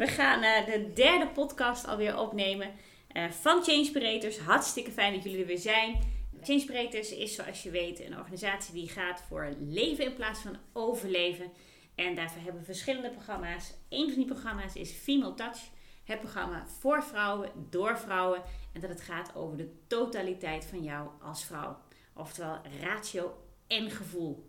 [0.00, 2.70] We gaan uh, de derde podcast alweer opnemen
[3.12, 4.38] uh, van Changespirators.
[4.38, 5.98] Hartstikke fijn dat jullie er weer zijn.
[6.42, 11.52] Changespirators is zoals je weet een organisatie die gaat voor leven in plaats van overleven.
[11.94, 13.72] En daarvoor hebben we verschillende programma's.
[13.88, 15.58] Een van die programma's is Female Touch.
[16.04, 18.42] Het programma voor vrouwen, door vrouwen.
[18.72, 21.78] En dat het gaat over de totaliteit van jou als vrouw.
[22.14, 24.48] Oftewel ratio en gevoel.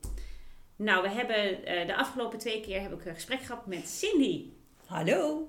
[0.76, 4.60] Nou, we hebben uh, de afgelopen twee keer heb ik een gesprek gehad met Cindy.
[4.92, 5.48] Hallo.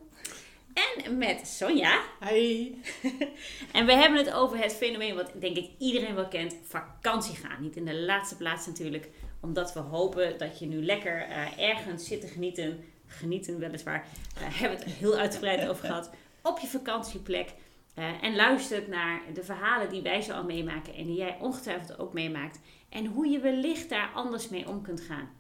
[0.73, 2.01] En met Sonja.
[2.29, 2.75] Hi.
[3.73, 7.63] en we hebben het over het fenomeen wat denk ik iedereen wel kent: vakantie gaan.
[7.63, 9.09] Niet in de laatste plaats natuurlijk,
[9.41, 12.85] omdat we hopen dat je nu lekker uh, ergens zit te genieten.
[13.07, 14.07] Genieten weliswaar.
[14.35, 16.11] Daar uh, hebben we het heel uitgebreid over gehad.
[16.43, 17.49] Op je vakantieplek.
[17.99, 21.99] Uh, en luistert naar de verhalen die wij zo al meemaken en die jij ongetwijfeld
[21.99, 22.61] ook meemaakt.
[22.89, 25.31] En hoe je wellicht daar anders mee om kunt gaan.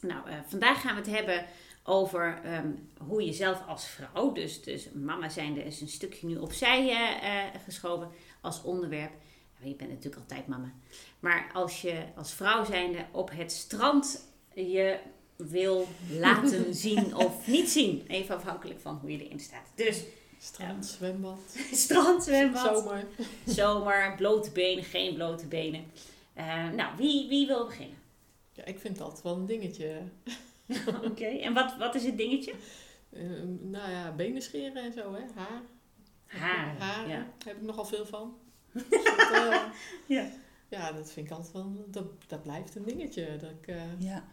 [0.00, 1.46] Nou, vandaag gaan we het hebben
[1.84, 6.36] over um, hoe je zelf als vrouw, dus, dus mama zijnde is een stukje nu
[6.36, 9.12] opzij uh, geschoven als onderwerp.
[9.62, 10.72] Je bent natuurlijk altijd mama.
[11.20, 14.98] Maar als je als vrouw zijnde op het strand je
[15.36, 15.88] wil
[16.26, 18.04] laten zien of niet zien.
[18.06, 19.72] Even afhankelijk van hoe je erin staat.
[19.74, 20.02] Dus
[20.38, 21.38] Strand, zwembad.
[21.72, 22.76] Strand, zwembad.
[22.76, 23.06] Zomer.
[23.46, 25.84] Zomer, blote benen, geen blote benen.
[26.36, 27.96] Uh, nou, wie, wie wil beginnen?
[28.52, 30.02] Ja, ik vind dat wel een dingetje.
[30.88, 31.40] Oké, okay.
[31.40, 32.54] en wat, wat is het dingetje?
[33.10, 35.22] Uh, nou ja, benen scheren en zo, hè.
[35.34, 35.62] Haar.
[36.26, 37.26] Haar, Haar ja.
[37.44, 38.38] heb ik nogal veel van.
[38.72, 39.64] Dus dat, uh,
[40.06, 40.30] ja.
[40.68, 41.84] ja, dat vind ik altijd wel...
[41.86, 43.36] Dat, dat blijft een dingetje.
[43.36, 44.24] Dat ik, ja.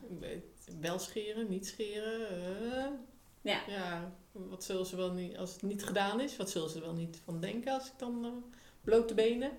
[0.80, 3.00] wel scheren, niet scheren.
[3.42, 3.62] ja.
[3.68, 4.14] ja.
[4.32, 5.38] Wat zullen ze wel niet...
[5.38, 7.94] Als het niet gedaan is, wat zullen ze er wel niet van denken als ik
[7.98, 8.44] dan
[8.82, 9.52] blote benen...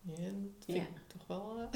[0.00, 0.82] Ja, dat vind Ja.
[0.82, 1.68] ik toch wel...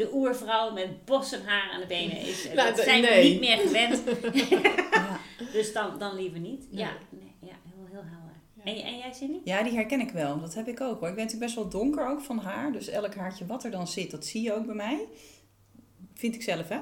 [0.00, 2.44] De oervrouw met bossen haar aan de benen is.
[2.44, 4.02] Nou, dat de- zijn we niet meer gewend.
[4.50, 5.20] Ja.
[5.52, 6.72] dus dan, dan liever niet.
[6.72, 6.80] Nee.
[6.84, 8.34] Ja, nee, ja heel, heel helder.
[8.54, 8.62] Ja.
[8.64, 9.38] En, en jij, Cindy?
[9.44, 10.40] ja, die herken ik wel.
[10.40, 11.08] Dat heb ik ook hoor.
[11.08, 12.72] Ik ben natuurlijk best wel donker ook van haar.
[12.72, 15.06] Dus elk haartje wat er dan zit, dat zie je ook bij mij.
[16.14, 16.78] Vind ik zelf, hè.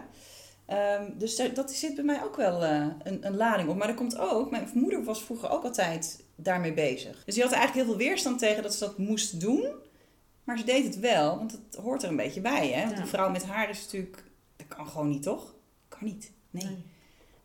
[0.67, 3.77] Ehm, dus daar- dat zit bij mij ook wel eh, een, een lading op.
[3.77, 7.23] Maar dat komt ook, mijn moeder was vroeger ook altijd daarmee bezig.
[7.25, 9.67] Dus die had er eigenlijk heel veel weerstand tegen dat ze dat moest doen.
[10.49, 12.85] Maar ze deed het wel, want het hoort er een beetje bij, hè.
[12.85, 13.03] Want Ja.
[13.03, 14.25] een vrouw met haar is natuurlijk...
[14.57, 15.55] Dat kan gewoon niet, toch?
[15.89, 16.33] Kan niet.
[16.51, 16.77] Nee.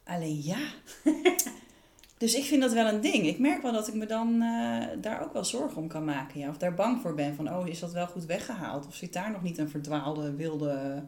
[0.04, 0.58] Alleen ja.
[2.18, 3.26] dus ik vind dat wel een ding.
[3.26, 6.40] Ik merk wel dat ik me dan eh, daar ook wel zorgen om kan maken.
[6.40, 6.50] Ja.
[6.50, 7.36] Of daar bang voor ben.
[7.36, 8.88] Van, oh, is dat wel goed weggehaald?
[8.88, 11.04] Of zit daar nog niet een verdwaalde, wilde...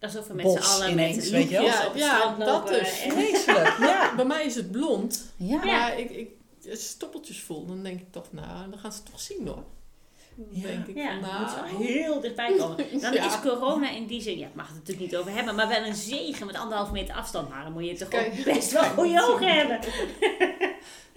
[0.00, 2.72] Alsof we met Bos z'n allen ineens, met weet je Ja, ja, dat lopen.
[2.72, 2.88] dus.
[2.88, 4.14] Vreselijk, ja.
[4.14, 5.32] Bij mij is het blond.
[5.36, 5.64] Ja.
[5.64, 6.30] Maar ik, ik,
[6.70, 9.46] als je stoppeltjes voel, dan denk ik toch, nou, dan gaan ze het toch zien
[9.46, 9.64] hoor.
[10.50, 10.66] Ja.
[10.66, 11.84] denk ik Ja, moet nou...
[11.84, 12.76] heel dichtbij komen.
[13.00, 13.26] Dan Ja.
[13.26, 15.68] is corona in die zin, ja, ik mag het er natuurlijk niet over hebben, maar
[15.68, 17.48] wel een zegen met anderhalve meter afstand.
[17.48, 19.78] Maar dan moet je toch ook best wel goede ogen hebben.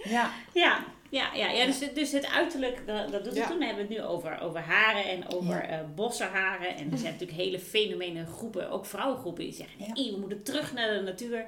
[0.04, 0.30] Ja.
[0.52, 3.46] Ja, ja, ja, ja dus, dus het uiterlijk, dat, dat doet het Ja.
[3.48, 3.58] toen.
[3.58, 5.62] Dan hebben we het nu over, over haren en over Ja.
[5.68, 6.76] eh bossenharen.
[6.76, 9.92] En er zijn natuurlijk hele fenomenen groepen, ook vrouwengroepen, die zeggen, Ja.
[9.92, 11.44] nee, we moeten terug naar de natuur.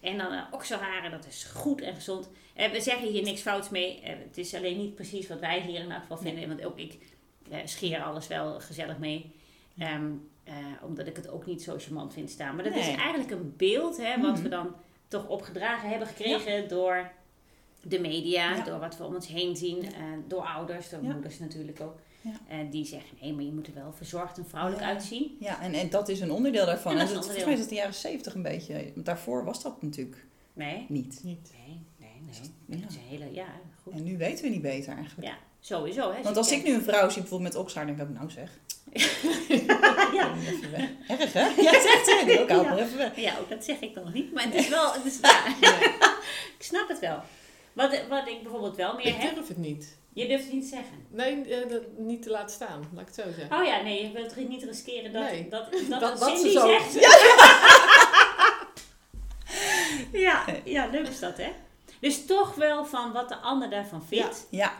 [0.00, 2.28] En dan uh, okselharen, dat is goed en gezond.
[2.54, 4.00] Eh, we zeggen hier niks fouts mee.
[4.02, 6.48] Het is alleen niet precies wat wij hier in elk geval vinden.
[6.48, 6.98] Want ook ik
[7.50, 9.32] eh, scheer alles wel gezellig mee.
[9.78, 10.10] Ehm,
[10.44, 12.54] eh, omdat ik het ook niet zo charmant vind staan.
[12.54, 14.42] Maar dat is eigenlijk een beeld hè, wat Mhm.
[14.42, 14.74] we dan
[15.08, 17.10] toch opgedragen hebben gekregen door
[17.82, 18.64] de media, Ja.
[18.64, 21.98] door wat we om ons heen zien, eh, door ouders, door moeders natuurlijk ook.
[22.70, 25.36] Die zeggen, nee, maar je moet er wel verzorgd en vrouwelijk uitzien.
[25.40, 26.92] Ja, en, en dat is een onderdeel daarvan.
[26.92, 28.90] En dat En is een volgens mij is dat de jaren zeventig een beetje.
[28.94, 31.20] Want daarvoor was dat natuurlijk Nee, niet.
[31.24, 31.52] Niet.
[31.66, 32.78] nee, nee, nee.
[32.78, 32.82] Ja.
[32.82, 33.46] Dat is een hele, ja,
[33.82, 33.92] goed.
[33.92, 35.28] En nu weten we niet beter eigenlijk.
[35.28, 36.12] Ja, sowieso.
[36.12, 36.22] Hè.
[36.22, 38.50] Want als ik nu een vrouw zie bijvoorbeeld met oksaar, denk ik, nou zeg.
[40.16, 40.26] ja.
[40.28, 40.88] Kom even weg.
[41.20, 41.40] Erg hè?
[41.46, 42.24] Ja, het zegt ze.
[42.32, 42.62] Ik ook Ja.
[42.62, 43.16] maar even weg.
[43.16, 44.32] ja, ook dat zeg ik dan nog niet.
[44.32, 45.46] Maar het is wel, het is, ja,
[46.58, 47.20] ik snap het wel.
[47.72, 49.96] Wat, wat ik bijvoorbeeld wel meer Ik heb, durf het niet.
[50.12, 51.06] je durft het niet te zeggen.
[51.08, 53.58] Nee, eh, dat, niet te laten staan, laat ik het zo zeggen.
[53.58, 55.48] Oh ja, nee, je wilt niet riskeren dat, Nee.
[55.48, 56.94] dat, dat, Dat- dat, dat ze Cindy zo- zegt.
[60.12, 61.52] Ja, ja, leuk is dat hè.
[62.00, 64.46] Dus toch wel van wat de ander daarvan vindt.
[64.50, 64.72] Ja,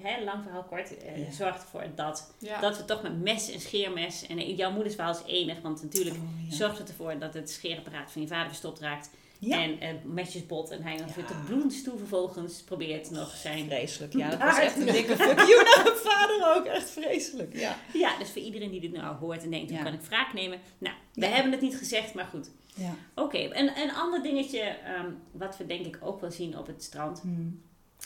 [0.00, 1.30] Hè, lang verhaal kort, eh, Ja.
[1.32, 2.60] zorgt ervoor dat, Ja.
[2.60, 4.26] dat we toch met mes en scheermes...
[4.26, 6.56] En eh, jouw moeders verhaal is enig, want natuurlijk Oh, ja.
[6.56, 9.10] zorgt het ervoor dat het scheerapparaat van je vader verstopt raakt.
[9.50, 11.14] En eh, mesjes bot en hij nog Ja.
[11.14, 13.64] weer tot bloedens toe vervolgens probeert nog zijn...
[13.66, 14.12] vreselijk.
[14.12, 16.64] Ja, dat was echt een dikke fuck you naar mijn vader ook.
[16.64, 17.56] Echt vreselijk.
[17.58, 17.76] Ja.
[17.92, 20.58] Ja, dus voor iedereen die dit nou hoort en denkt, hoe kan ik wraak nemen?
[20.78, 22.50] Nou, we hebben het niet gezegd, maar goed.
[22.74, 22.94] ja.
[23.14, 26.82] Oké, en een ander dingetje ehm, wat we denk ik ook wel zien op het
[26.82, 27.20] strand.
[27.20, 27.62] Hmm.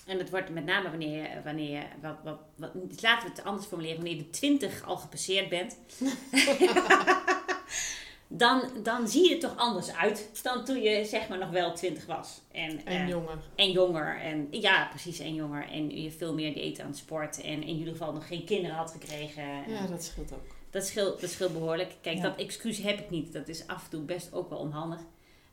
[0.07, 2.71] En dat wordt met name wanneer je, wanneer je wat, wat, wat,
[3.01, 5.77] laten we het anders formuleren, wanneer je de 20 al gepasseerd bent.
[8.29, 11.75] dan, dan zie je er toch anders uit dan toen je zeg maar nog wel
[11.75, 12.41] 20 was.
[12.53, 13.39] En, En eh, jonger.
[13.55, 14.21] en jonger.
[14.21, 15.69] En, ja, precies, en jonger.
[15.71, 17.41] En je veel meer deed aan het sport.
[17.41, 19.45] En in ieder geval nog geen kinderen had gekregen.
[19.73, 20.55] Ja, dat scheelt ook.
[20.71, 21.93] Dat scheelt, dat scheelt behoorlijk.
[22.01, 22.23] Kijk, Ja.
[22.23, 23.33] dat excuus heb ik niet.
[23.33, 25.01] Dat is af en toe best ook wel onhandig.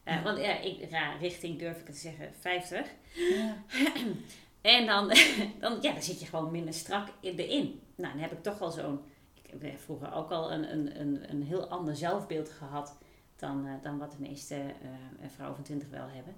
[0.03, 0.21] Eh, Ja.
[0.23, 2.85] Want ja, ik, ja, richting durf ik het te zeggen, 50.
[3.13, 3.63] Ja.
[4.63, 5.07] En dan,
[5.62, 7.80] dan, ja, dan zit je gewoon minder strak in- erin.
[7.95, 9.00] Nou, dan heb ik toch wel zo'n...
[9.33, 12.98] Ik heb vroeger ook al een, een, een, een heel ander zelfbeeld gehad...
[13.36, 16.36] dan, eh, dan wat de meeste eh, vrouwen van 20 wel hebben.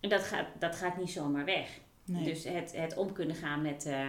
[0.00, 1.80] En dat gaat, dat gaat niet zomaar weg.
[2.04, 2.24] Nee.
[2.24, 4.08] Dus het, het om kunnen gaan met eh,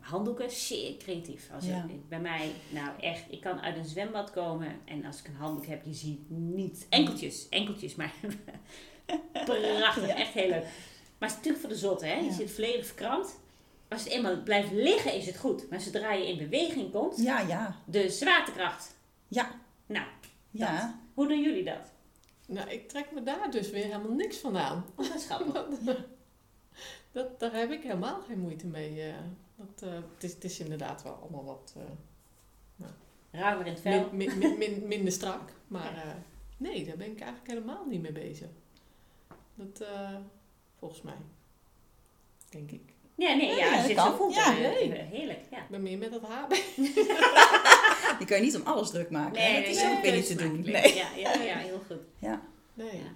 [0.00, 1.50] handdoeken, zeer creatief.
[1.54, 1.84] Als Ja.
[1.88, 5.34] ik- bij mij, nou echt, ik kan uit een zwembad komen en als ik een
[5.36, 8.12] handdoek heb, je ziet niet enkeltjes, enkeltjes, maar
[9.44, 10.16] prachtig, Ja.
[10.16, 10.66] echt heel leuk.
[11.24, 12.18] Maar het is natuurlijk voor de zotte, hè?
[12.18, 12.32] Je Ja.
[12.32, 13.38] zit volledig verkrampt.
[13.88, 15.70] Als het eenmaal blijft liggen, is het goed.
[15.70, 18.96] Maar zodra je in beweging komt, ja, ja, de zwaartekracht.
[19.28, 19.60] Ja.
[19.86, 20.06] Nou,
[20.50, 21.00] ja.
[21.14, 21.92] hoe doen jullie dat?
[22.46, 24.84] Nou, ik trek me daar dus weer helemaal niks van aan.
[24.96, 25.66] Oh, dat is grappig.
[27.12, 29.02] Dat, daar heb ik helemaal geen moeite mee.
[29.02, 29.14] eh.
[29.56, 32.86] dat, eh, het, is, het is inderdaad wel allemaal wat eh,
[33.30, 34.08] Ruimer in het vel.
[34.12, 35.52] min, min, min, min- minder strak.
[35.66, 36.12] Maar eh,
[36.56, 38.48] nee, daar ben ik eigenlijk helemaal niet mee bezig.
[39.54, 40.16] Dat, eh,
[40.84, 41.16] volgens mij.
[42.50, 42.92] Denk ik.
[43.16, 44.06] Ja, nee, Ja, ja, dat kan.
[44.10, 44.46] zo voelt, Ja.
[44.58, 45.58] eh, heerlijk, ja.
[45.58, 46.48] Ik ben meer met dat haar
[48.18, 49.42] Die kan je niet om alles druk maken.
[49.42, 49.60] hè?
[49.60, 50.60] dat is nee, ook weer nee, niet te doen.
[50.60, 50.94] Nee.
[50.94, 52.00] Ja, ja, ja, heel goed.
[52.74, 52.96] Nee.
[52.96, 53.12] Ja.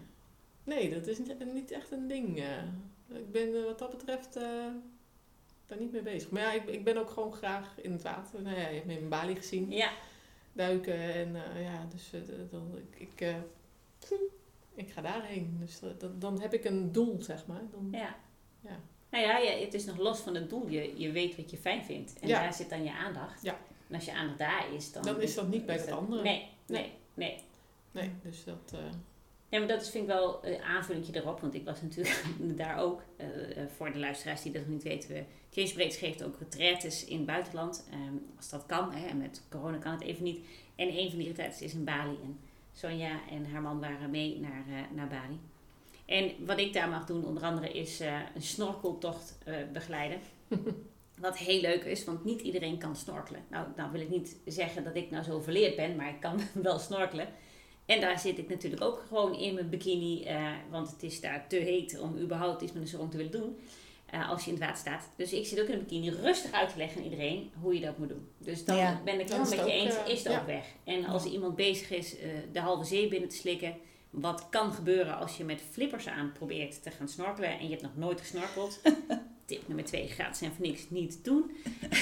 [0.65, 2.38] nee, dat is niet, niet echt een ding.
[2.38, 3.17] eh.
[3.19, 4.43] ik ben eh, wat dat betreft eh,
[5.67, 6.31] daar niet mee bezig.
[6.31, 8.43] Maar ja, ik, ik ben ook gewoon graag in het water.
[8.43, 9.71] Nou ja, je hebt me in Bali gezien.
[9.71, 9.91] Ja,
[10.53, 12.11] Duiken en eh, ja, dus
[12.50, 13.35] dan, ik, ik, eh,
[14.78, 15.56] ik ga daarheen.
[15.60, 17.62] Dus dan, dan heb ik een doel, zeg maar.
[17.70, 18.16] Dan, ja.
[18.60, 18.80] Ja.
[19.10, 20.69] Nou ja, ja, het is nog los van het doel.
[20.69, 22.19] Je, je weet wat je fijn vindt.
[22.19, 22.40] En Ja.
[22.42, 23.42] daar zit dan je aandacht.
[23.42, 23.58] Ja.
[23.88, 25.02] En als je aandacht daar is, dan...
[25.02, 26.22] Dan is dat niet bij het andere.
[26.22, 27.36] Nee, nee, nee.
[27.90, 28.72] Nee, dus dat...
[28.75, 28.78] eh,
[29.48, 31.40] Ja, maar dat is, vind ik wel een aanvulling erop.
[31.40, 32.20] Want ik was natuurlijk
[32.56, 33.02] daar ook.
[33.16, 35.08] eh, eh, voor de luisteraars die dat nog niet weten.
[35.14, 37.84] We, Change Breaks geeft ook retraites in het buitenland.
[37.90, 38.92] ehm, als dat kan.
[38.92, 40.46] Hè, en met corona kan het even niet.
[40.76, 42.16] En een van die retraites is in Bali.
[42.22, 42.38] En
[42.78, 45.38] Sonja en haar man waren mee naar, eh, naar Bali.
[46.06, 50.20] En wat ik daar mag doen, onder andere, is eh, een snorkeltocht eh, begeleiden.
[51.19, 53.42] Wat heel leuk is, want niet iedereen kan snorkelen.
[53.50, 56.40] Nou, nou wil ik niet zeggen dat ik nou zo verleerd ben, maar ik kan
[56.62, 57.28] wel snorkelen.
[57.86, 61.48] En daar zit ik natuurlijk ook gewoon in mijn bikini, eh, want het is daar
[61.48, 63.58] te heet om überhaupt iets met een sprong te willen doen.
[64.10, 65.10] Eh, als je in het water staat.
[65.16, 67.81] Dus ik zit ook in een bikini rustig uit te leggen aan iedereen hoe je
[67.81, 68.28] dat moet doen.
[68.38, 69.00] Dus dan Ja.
[69.05, 70.38] ben ik is met het je eens, eh, is het ja.
[70.40, 70.64] ook weg.
[70.84, 73.76] En als er iemand bezig is eh, de halve zee binnen te slikken,
[74.10, 77.82] wat kan gebeuren als je met flippers aan probeert te gaan snorkelen en je hebt
[77.82, 78.81] nog nooit gesnorkeld.
[79.46, 81.50] Tip nummer twee, gratis en voor niks niet doen.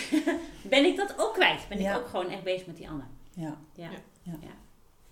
[0.69, 1.69] ben ik dat ook kwijt.
[1.69, 1.95] Ben Ja.
[1.95, 3.07] ik ook gewoon echt bezig met die ander.
[3.35, 3.59] Ja.
[3.75, 3.91] Ja.
[4.23, 4.39] Ja.
[4.41, 4.55] ja.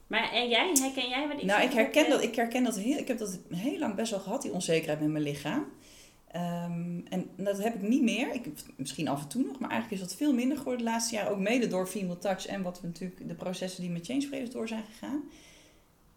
[0.06, 2.98] Maar en jij, herken jij wat ik Nou, ik herken dat, ik herken dat heel,
[2.98, 5.66] ik heb dat heel lang best wel gehad, die onzekerheid met mijn lichaam.
[6.34, 8.32] Ehm, en dat heb ik niet meer.
[8.32, 8.46] Ik,
[8.76, 11.30] misschien af en toe nog, maar eigenlijk is dat veel minder geworden de laatste jaren.
[11.30, 14.68] Ook mede door Female Touch en wat we natuurlijk, de processen die met Change door
[14.68, 15.22] zijn gegaan.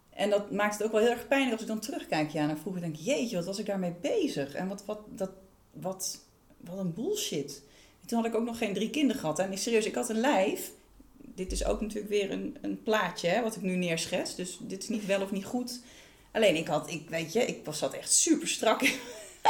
[0.09, 2.57] En dat maakt het ook wel heel erg pijnlijk als ik dan terugkijk ja, naar
[2.57, 2.81] vroeger.
[2.81, 4.53] denk ik, jeetje, wat was ik daarmee bezig?
[4.53, 5.31] En wat, wat, dat,
[5.73, 6.19] wat,
[6.57, 7.61] wat een bullshit.
[8.01, 9.39] En toen had ik ook nog geen drie kinderen gehad.
[9.39, 10.71] En serieus, ik had een lijf.
[11.17, 14.35] Dit is ook natuurlijk weer een, een plaatje hè, wat ik nu neerschets.
[14.35, 15.81] Dus dit is niet wel of niet goed.
[16.31, 18.81] Alleen ik had, ik weet je, ik was zat echt super strak.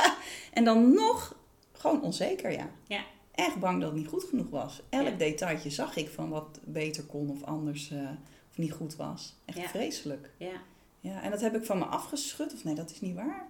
[0.54, 1.36] en dan nog
[1.72, 2.70] gewoon onzeker, ja.
[2.88, 3.04] Ja.
[3.32, 4.82] Echt bang dat het niet goed genoeg was.
[4.90, 5.12] Elk Ja.
[5.16, 8.10] detailtje zag ik van wat beter kon of anders eh,
[8.52, 9.36] of niet goed was.
[9.46, 9.68] Echt Ja.
[9.68, 10.30] vreselijk.
[10.38, 10.62] Ja.
[11.00, 12.54] Ja, en dat heb ik van me afgeschud.
[12.54, 13.48] Of nee, dat is niet waar.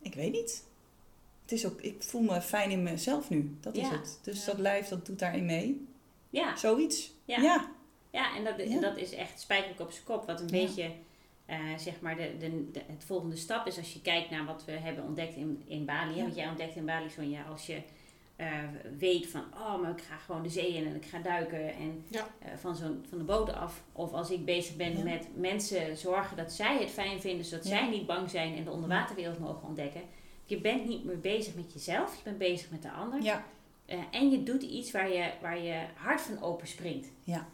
[0.00, 0.64] Ik weet niet.
[1.42, 3.56] Het is ook, ik voel me fijn in mezelf nu.
[3.60, 4.18] Dat is het.
[4.22, 5.86] Dus dat lijf, dat doet daarin mee.
[6.30, 6.56] Ja.
[6.56, 7.12] Zoiets.
[7.24, 7.68] Ja.
[8.10, 8.36] ja.
[8.36, 10.26] En dat, dat is echt spijkerlijk op zijn kop.
[10.26, 10.90] Wat een beetje,
[11.46, 14.64] eh, zeg maar, de, de, de- het volgende stap is als je kijkt naar wat
[14.64, 16.14] we hebben ontdekt in, in Bali.
[16.14, 16.22] hè.
[16.22, 17.80] Want jij ontdekt in Bali, Sonja, als je
[18.36, 18.48] eh,
[18.98, 22.04] weet van, oh, maar ik ga gewoon de zee in en ik ga duiken en
[22.08, 22.26] Ja.
[22.38, 23.82] eh, van, zo'n, van de boot af.
[23.92, 25.02] Of als ik bezig ben Ja.
[25.04, 28.70] met mensen zorgen dat zij het fijn vinden, zodat zij niet bang zijn en de
[28.70, 30.00] onderwaterwereld mogen ontdekken.
[30.44, 33.22] Je bent niet meer bezig met jezelf, je bent bezig met de ander.
[33.22, 33.44] Ja.
[34.10, 37.08] En je doet iets waar je, waar je hart van open springt.
[37.24, 37.46] Ja.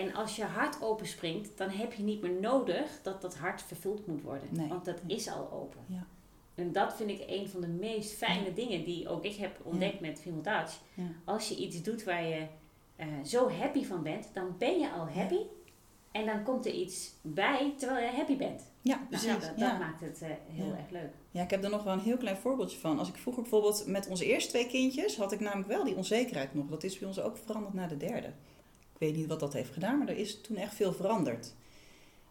[0.00, 3.62] En als je hart open springt, dan heb je niet meer nodig dat dat hart
[3.62, 4.48] vervuld moet worden.
[4.50, 4.68] Nee.
[4.68, 5.80] Want dat is al open.
[5.86, 6.06] Ja.
[6.54, 10.00] En dat vind ik een van de meest fijne dingen die ook ik heb ontdekt
[10.00, 10.80] met Female Touch.
[11.24, 12.46] Als je iets doet waar je
[12.96, 15.40] eh, zo happy van bent, dan ben je al happy.
[16.10, 18.62] En dan komt er iets bij terwijl je happy bent.
[18.80, 19.40] Ja, Nou, precies.
[19.56, 21.10] dat, maakt het eh, heel erg leuk.
[21.30, 22.98] ja, ik heb er nog wel een heel klein voorbeeldje van.
[22.98, 26.54] Als ik vroeger bijvoorbeeld met onze eerste twee kindjes, had ik namelijk wel die onzekerheid
[26.54, 26.66] nog.
[26.66, 28.32] Dat is bij ons ook veranderd naar de derde.
[28.98, 31.54] Ik weet niet wat dat heeft gedaan, maar er is toen echt veel veranderd.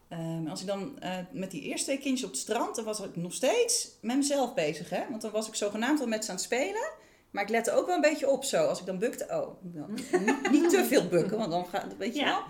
[0.08, 3.00] Ehm, als ik dan eh, met die eerste twee kindjes op het strand, dan was
[3.00, 4.90] ik nog steeds met mezelf bezig.
[4.90, 5.02] Hè?
[5.10, 6.90] Want dan was ik zogenaamd wel met ze aan het spelen.
[7.30, 8.66] Maar ik lette ook wel een beetje op zo.
[8.66, 9.90] Als ik dan bukte, oh, dan,
[10.24, 12.26] niet, niet te veel bukken, want dan gaat, weet je Ja.
[12.26, 12.42] wel.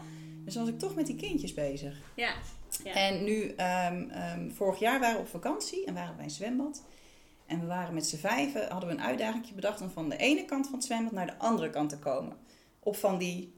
[0.44, 1.96] Dus dan was ik toch met die kindjes bezig.
[2.14, 2.34] Ja.
[2.84, 2.92] Ja.
[2.94, 6.30] En nu, ehm, ehm, vorig jaar waren we op vakantie en waren we bij een
[6.30, 6.82] zwembad.
[7.46, 10.44] En we waren met z'n vijven, hadden we een uitdaging bedacht om van de ene
[10.44, 12.36] kant van het zwembad naar de andere kant te komen.
[12.80, 13.54] Op van die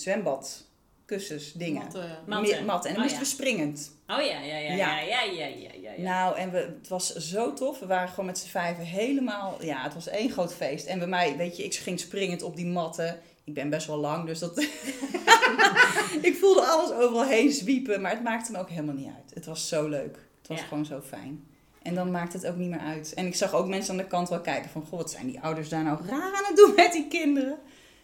[0.00, 1.82] zwembadkussens dingen.
[1.82, 2.60] Want, eh, Matten.
[2.60, 3.18] En dan Oh, moesten ja.
[3.18, 3.90] we springend.
[4.06, 5.90] Oh ja, ja, ja, ja, ja, ja, ja, ja.
[5.96, 6.02] ja.
[6.02, 7.78] Nou, en we, het was zo tof.
[7.78, 9.56] We waren gewoon met z'n vijven helemaal...
[9.64, 10.86] Ja, het was één groot feest.
[10.86, 13.20] En bij mij, weet je, ik ging springend op die matten.
[13.44, 14.58] Ik ben best wel lang, dus dat...
[16.28, 18.00] ik voelde alles overal heen zwiepen.
[18.00, 19.34] Maar het maakte me ook helemaal niet uit.
[19.34, 20.18] Het was zo leuk.
[20.38, 20.64] Het was Ja.
[20.64, 21.46] gewoon zo fijn.
[21.82, 23.14] En dan maakt het ook niet meer uit.
[23.14, 24.84] En ik zag ook mensen aan de kant wel kijken van...
[24.88, 27.58] Goh, wat zijn die ouders daar nou raar aan het doen met die kinderen?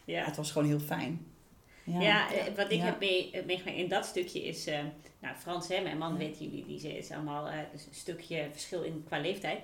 [0.05, 0.25] Ja.
[0.25, 1.25] het was gewoon heel fijn.
[1.85, 2.01] Ja.
[2.01, 2.83] Ja, eh, wat ik Ja.
[2.85, 4.65] heb mee- eh, meegemaakt in dat stukje is...
[4.67, 4.79] eh,
[5.19, 9.03] nou, Frans, hè, mijn man, weten jullie, die is allemaal eh, een stukje verschil in
[9.07, 9.59] qua leeftijd.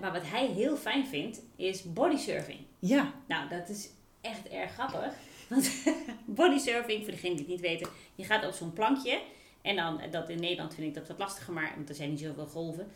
[0.00, 2.58] Maar wat hij heel fijn vindt, is bodysurfing.
[2.78, 3.12] Ja.
[3.28, 3.90] Nou, dat is
[4.20, 5.14] echt erg grappig.
[5.48, 5.70] Want
[6.24, 9.20] bodysurfing, voor degenen die het niet weten, je gaat op zo'n plankje.
[9.62, 12.20] En dan, dat in Nederland vind ik dat wat lastiger, maar, want er zijn niet
[12.20, 12.88] zoveel golven.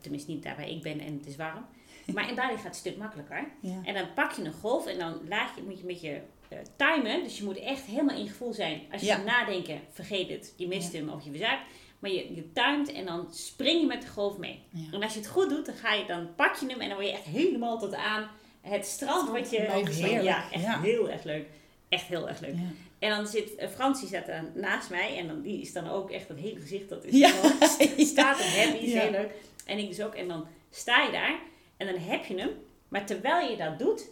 [0.00, 1.66] Tenminste niet daar waar ik ben en het is warm.
[2.14, 3.48] Maar in Bali gaat het een stuk makkelijker.
[3.60, 3.80] ja.
[3.84, 6.58] En dan pak je een golf en dan laat je, moet je met je eh,
[6.76, 7.22] timen.
[7.22, 8.80] Dus je moet echt helemaal in gevoel zijn.
[8.92, 9.14] Als je Ja.
[9.14, 10.54] gaat nadenken, vergeet het.
[10.56, 10.98] Je mist Ja.
[10.98, 11.62] hem of je verzuipt.
[11.98, 14.60] Maar je, je timet en dan spring je met de golf mee.
[14.70, 14.86] Ja.
[14.92, 16.96] En als je het goed doet, dan, ga je, dan pak je hem en dan
[16.96, 18.28] word je echt helemaal tot aan
[18.60, 19.30] het strand.
[19.30, 20.22] Wat je, heerlijk.
[20.22, 20.80] Ja, echt Ja.
[20.80, 21.46] heel erg leuk.
[21.88, 22.54] Echt heel erg leuk.
[22.54, 22.70] Ja.
[22.98, 26.10] En dan zit uh, Francie staat dan naast mij en dan, die is dan ook
[26.10, 27.28] echt dat hele gezicht dat is Ja.
[27.28, 29.00] gewoon st- staat en happy, is Ja.
[29.00, 29.30] heel leuk.
[29.66, 30.14] En ik dus ook.
[30.14, 31.38] En dan sta je daar
[31.76, 32.50] en dan heb je hem.
[32.88, 34.08] Maar terwijl je dat doet,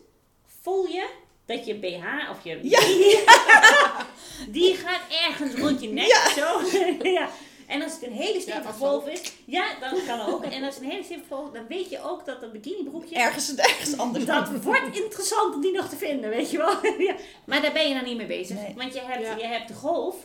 [0.63, 1.09] voel je
[1.47, 2.81] dat je BH of je Ja.
[4.59, 6.61] die gaat ergens rond je nek zo.
[7.11, 7.29] ja.
[7.67, 10.45] En als het een hele stevige Ja, golf is, ja, dan kan ook.
[10.45, 13.55] En als het een hele stevige golf dan weet je ook dat dat bikinibroekje Ergens,
[13.55, 14.25] ergens anders.
[14.25, 16.75] dat wordt interessant om die nog te vinden, weet je wel.
[17.09, 17.15] ja.
[17.47, 18.57] Maar daar ben je dan niet mee bezig.
[18.57, 18.75] Nee.
[18.77, 19.37] Want je hebt, Ja.
[19.37, 20.17] je hebt de golf.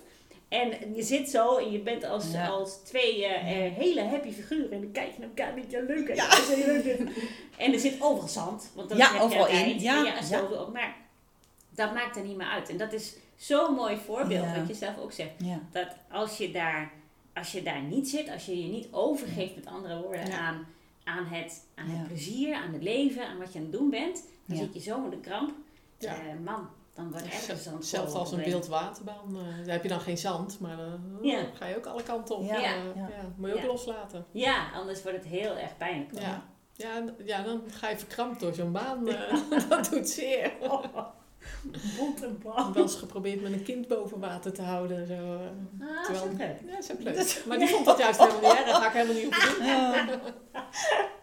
[0.49, 2.47] En je zit zo en je bent als, Ja.
[2.47, 4.71] als twee eh, eh, hele happy figuren.
[4.71, 6.07] En dan kijk je naar elkaar en denk je, ja, leuk.
[6.07, 6.13] hè?
[6.13, 7.09] Ja.
[7.57, 8.71] En er zit overal zand.
[8.75, 9.65] Want dat Ja, heb je overal altijd.
[9.65, 9.79] in.
[9.79, 10.57] Ja, en zo ja.
[10.57, 10.73] ook.
[10.73, 10.95] Maar
[11.75, 12.69] dat maakt er niet meer uit.
[12.69, 14.57] En dat is zo'n mooi voorbeeld, Ja.
[14.59, 15.31] wat je zelf ook zegt.
[15.37, 15.59] Ja.
[15.71, 16.91] Dat als je daar,
[17.33, 20.37] als je daar niet zit, als je je niet overgeeft met andere woorden Ja.
[20.37, 20.65] aan,
[21.03, 24.23] aan, het, aan het plezier, aan het leven, aan wat je aan het doen bent,
[24.45, 25.51] dan zit je zo in de kramp.
[25.97, 26.13] Ja.
[26.15, 29.89] Eh, man, dan wordt er ergens dan Zelfs als een wildwaterbaan, eh daar heb je
[29.89, 31.45] dan geen zand, maar dan Ja.
[31.53, 32.43] ga je ook alle kanten op.
[32.43, 32.55] Ja.
[32.63, 33.03] Eh.
[33.35, 34.25] Moet je ook loslaten.
[34.31, 36.19] Ja, anders wordt het heel erg pijnlijk.
[36.19, 36.43] Ja.
[36.73, 39.07] Ja, ja, dan ga je verkrampt door zo'n baan.
[39.09, 39.33] eh,
[39.69, 40.51] dat doet zeer.
[41.97, 42.65] Bont en Ik blauw.
[42.65, 45.07] heb wel eens geprobeerd met een kind boven water te houden.
[45.07, 45.13] Zo.
[45.81, 46.59] Ah, Terwijl- zo leuk.
[46.65, 47.43] ja, dat is ook leuk.
[47.47, 48.65] Maar die vond dat juist helemaal niet erg.
[48.65, 50.33] Daar ga ik helemaal niet op doen.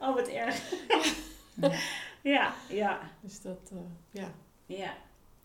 [0.09, 0.73] Oh, wat erg.
[2.23, 3.78] ja, ja, Dus dat, eh,
[4.11, 4.33] ja.
[4.66, 4.95] ja.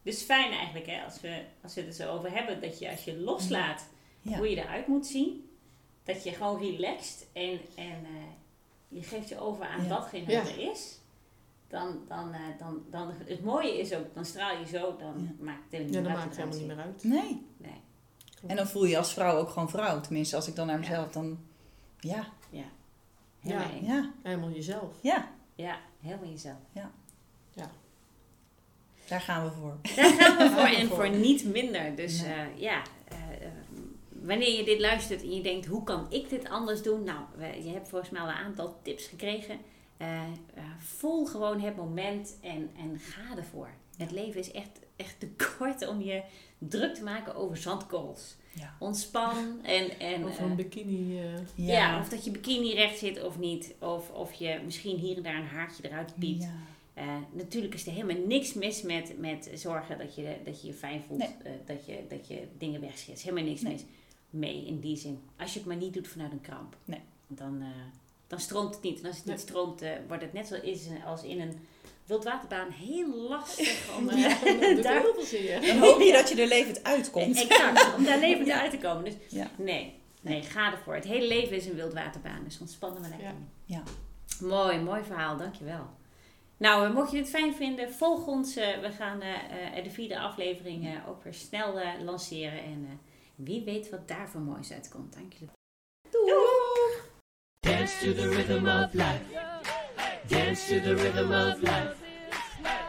[0.04, 2.90] Dus fijn eigenlijk, hè, als we, als we het er zo over hebben, dat je
[2.90, 3.86] als je loslaat
[4.22, 4.38] Ja.
[4.38, 5.50] hoe je eruit moet zien,
[6.04, 8.32] dat je gewoon relaxt en, en eh,
[8.88, 9.90] je geeft je over aan Ja.
[9.90, 10.42] datgene Ja.
[10.44, 10.98] wat er is.
[11.74, 15.64] Dan, dan, eh, dan, dan, het mooie is ook, dan straal je zo, dan maakt
[15.64, 17.26] het helemaal ja, niet dat uit maakt hoe helemaal niet het meer uit.
[17.28, 17.46] Nee.
[17.58, 17.82] Nee.
[18.48, 20.02] En dan voel je je als vrouw ook gewoon vrouw.
[20.02, 20.82] Tenminste, als ik dan naar Ja.
[20.82, 21.40] mezelf dan...
[22.00, 22.26] Ja,
[23.40, 23.94] Helemaal Ja.
[23.94, 24.96] ja, Helemaal jezelf.
[25.02, 25.32] ja.
[25.56, 26.58] Ja, helemaal jezelf.
[29.08, 29.78] Daar gaan we voor.
[29.96, 31.10] Daar gaan we voor en voor.
[31.10, 31.96] niet minder.
[31.96, 32.34] Dus Nee.
[32.34, 33.18] eh, ja, eh,
[34.10, 37.04] wanneer je dit luistert en je denkt, hoe kan ik dit anders doen?
[37.04, 37.20] Nou,
[37.64, 39.58] je hebt volgens mij al een aantal tips gekregen.
[40.04, 40.22] Eh,
[40.54, 43.70] eh, voel gewoon het moment en, en ga ervoor.
[43.98, 46.24] Het leven is echt, echt te kort om je
[46.58, 48.36] druk te maken over zandkorrels.
[48.54, 48.76] Ja.
[48.80, 50.00] Ontspan en...
[50.00, 51.20] en Of eh, een bikini.
[51.20, 52.00] eh, ja.
[52.00, 53.76] of dat je bikini recht zit of niet.
[53.80, 56.44] Of, of je misschien hier en daar een haartje eruit piept.
[56.44, 56.54] Ja.
[56.94, 60.74] Eh, natuurlijk is er helemaal niks mis met, met zorgen dat je, dat je je
[60.74, 61.20] fijn voelt.
[61.20, 61.36] Nee.
[61.44, 63.22] eh, dat, je, dat je dingen wegschet.
[63.22, 63.74] Helemaal niks Nee.
[63.74, 63.84] mis
[64.30, 65.20] mee in die zin.
[65.38, 66.78] Als je het maar niet doet vanuit een kramp.
[66.86, 67.00] Nee.
[67.28, 67.68] Dan, eh,
[68.34, 69.00] dan stroomt het niet.
[69.02, 70.64] En als het niet stroomt, eh, wordt het net zoals
[71.06, 71.60] als in een
[72.06, 75.02] wildwaterbaan heel lastig om ja, eh, daar...
[75.02, 75.62] heel veel.
[75.68, 77.38] Dan hoop je dat je er levend uitkomt.
[77.50, 78.62] Exact, om daar levend Ja.
[78.62, 79.04] uit te komen.
[79.04, 79.50] Dus Ja.
[79.56, 80.94] nee, nee, ga ervoor.
[80.96, 83.28] Het hele leven is een wildwaterbaan, dus ontspannen we lekker.
[83.28, 83.34] Ja.
[83.66, 83.84] Ja.
[84.48, 85.88] Mooi, mooi verhaal, dankjewel.
[86.58, 88.56] Nou, eh, mocht je dit fijn vinden, volg ons.
[88.56, 92.64] eh, we gaan eh, eh, de vierde aflevering eh, ook weer snel eh, lanceren.
[92.64, 92.96] En eh,
[93.36, 95.14] wie weet wat daar voor moois uitkomt.
[95.14, 95.50] Dank jullie.
[96.10, 96.63] Doeg!
[97.84, 99.22] Dance to the rhythm of life.
[100.30, 102.02] Dance to the rhythm of life.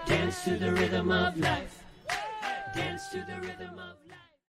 [0.07, 1.83] Dance to the rhythm of life.
[2.73, 4.24] Dance to the rhythm of life.